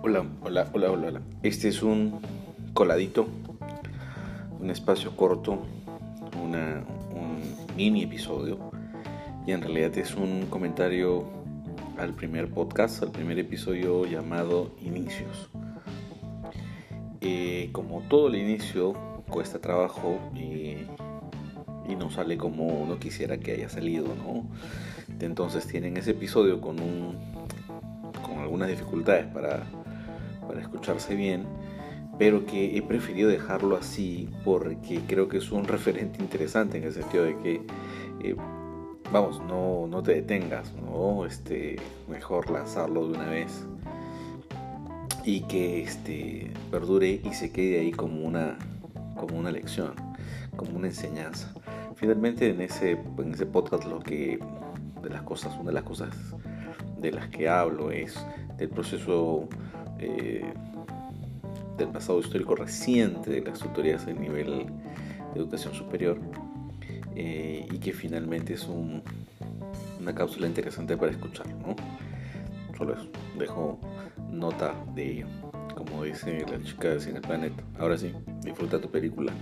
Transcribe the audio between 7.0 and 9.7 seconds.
un mini episodio. Y en